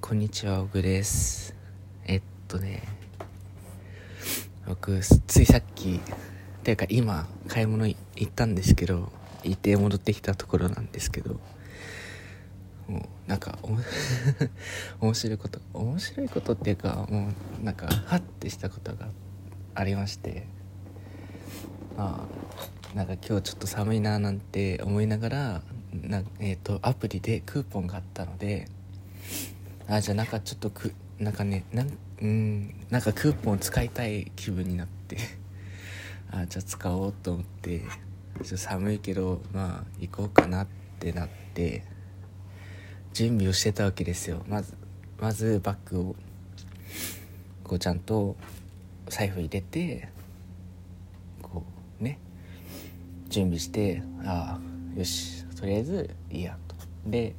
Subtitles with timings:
[0.00, 1.52] こんにちは、オグです。
[2.06, 2.84] えっとね、
[4.68, 6.00] 僕、ついさっき、
[6.62, 9.10] ていうか今、買い物行ったんですけど、
[9.42, 11.40] 行って戻ってきたところなんですけど、
[12.86, 13.58] もう、なんか、
[15.00, 19.08] 面白いこと、面白いことっていうか、もう、なんか、ハッてしたことが
[19.74, 20.46] ありまして、
[21.96, 22.28] ま
[22.94, 28.68] あ、なんか今日ちょっと寒いななんて思いながら、なえっ、と、アプリでクーポンがあったので、
[29.88, 35.16] あじゃあなんかちょっとくなんかねなんうんなんかクーポン使いたい気分になって。
[36.30, 37.82] あじゃあ使おうと思って。
[38.44, 40.66] ちょ寒いけどまあ行こうかなっ
[40.98, 41.84] てなって。
[43.16, 44.44] 準備をしてたわけですよ。
[44.46, 44.74] まず
[45.18, 46.16] まずバッグを
[47.64, 48.36] こうちゃんと
[49.06, 50.10] 財布入れて
[51.40, 51.64] こ
[51.98, 52.18] うね
[53.30, 56.76] 準備してああよしとりあえずいいやと。
[57.06, 57.34] で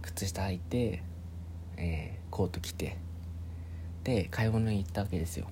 [0.00, 1.02] 靴下履いて
[1.80, 2.96] えーコート着て
[4.04, 5.48] で買い物に行ったわけですよ。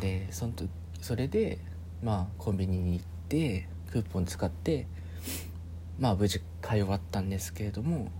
[0.00, 1.58] でその時それで
[2.02, 4.86] まあコンビニに行ってクーポン使って
[5.98, 8.10] まあ無事買い終わったんですけれども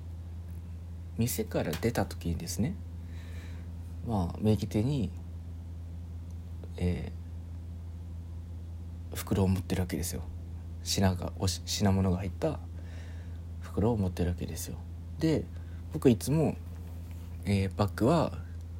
[1.16, 2.74] 店から出た時にですね
[4.06, 5.10] まあ右手に
[6.76, 10.22] えー袋を持ってるわけですよ。
[10.82, 12.58] 品がおし品物が入った
[13.60, 14.76] 袋を持ってるわけですよ。
[15.18, 15.44] で
[15.92, 16.56] 僕いつも、
[17.44, 18.32] えーバッグは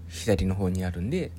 [0.09, 1.33] 左の方にあるんで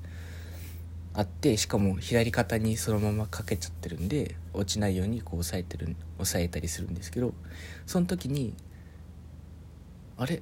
[1.13, 7.33] あってしかも左肩にそのままかけちゃってるんで落ちないようにこう押さえてる押さえたりするんですけど
[7.85, 8.53] その時に
[10.17, 10.41] あれ？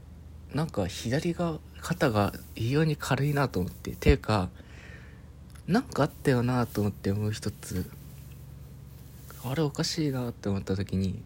[0.53, 4.49] なんか左が肩が異様に軽いなと思ってていうか
[5.67, 7.89] なんかあったよなと思ってもう一つ
[9.45, 11.21] あれおかしいなって思った時に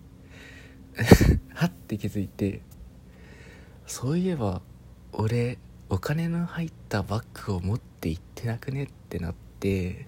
[1.53, 2.61] はって気づいて
[3.87, 4.61] そういえば
[5.13, 5.57] 俺
[5.89, 10.05] お金の入ったバッグを持って行ってなくねってなって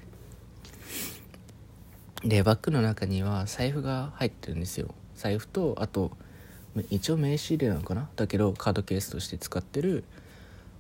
[2.26, 4.93] でバッグの中には財布が入ってるんですよ。
[5.15, 6.11] 財布とあと
[6.89, 8.09] 一応名刺入れなのかな？
[8.17, 10.03] だけどカードケースとして使ってる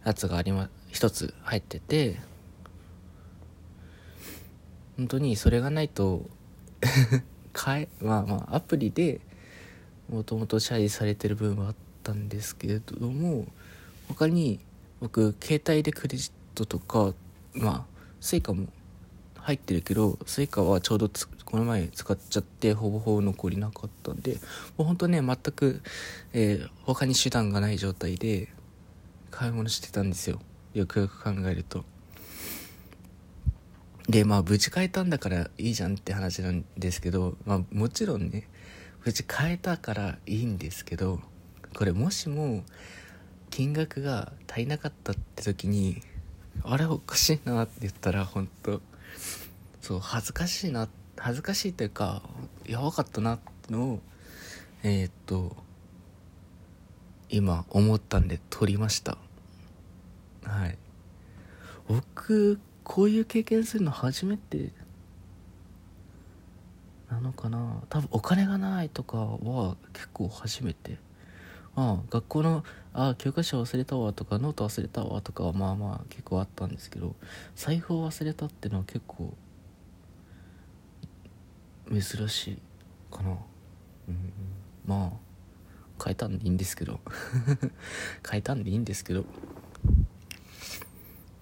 [0.03, 2.19] やつがありま一つ入ってて
[4.97, 6.29] 本当にそれがないと
[7.53, 9.21] 買えまあまあアプリで
[10.09, 13.45] もともとチャージされてる分はあってたんですけれども
[14.07, 14.59] 他に
[14.99, 17.13] 僕携帯でクレジットとか
[17.53, 17.85] まあ
[18.19, 18.67] スイカも
[19.35, 21.09] 入ってるけどスイカはちょうど
[21.45, 24.33] この前使っちゃってほぼほぼ残りなかったんで
[24.77, 25.81] もうほんとね全く、
[26.33, 28.49] えー他に手段がない状態で
[29.29, 30.39] 買い物してたんですよ。
[30.73, 31.85] よくよく考えると。
[34.07, 38.47] でまあ無事買えたんだからいいじゃんって話なんですけどまあもちろんね
[39.05, 41.19] 無事買えたからいいんですけど
[41.75, 42.63] これもしも
[43.49, 46.01] 金額が足りなかったって時に
[46.63, 48.81] あれおかしいなって言ったら本当
[49.81, 50.87] そう恥ずかしいな
[51.17, 52.21] 恥ずかしいというか
[52.67, 53.99] やばかったなってのを
[54.83, 55.55] えーっと
[57.29, 59.17] 今思ったんで撮りました。
[60.43, 60.77] はい。
[61.87, 64.71] 僕こういう経験するの初めて
[67.09, 67.83] なのかな。
[67.89, 70.97] 多分お金がないとかは結構初めて
[71.75, 72.63] ああ学校の
[72.93, 77.15] ああ教科書忘れたわとかノート忘れたわとかはまあまあ結構あったんですけど
[77.55, 79.33] 財布を忘れたってのは結構
[81.91, 82.57] 珍しい
[83.11, 83.31] かな。
[84.07, 84.33] うん
[84.85, 85.29] まあ
[86.03, 86.99] 変えたんでいいんですけど。
[88.29, 89.25] 変えたんでいいんですけど。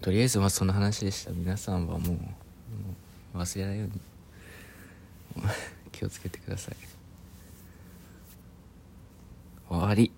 [0.01, 1.31] とりあえずまあその話でした。
[1.31, 2.17] 皆さんはも
[3.33, 4.01] う忘れないように。
[5.91, 6.96] 気をつけてください。
[9.87, 10.11] わり。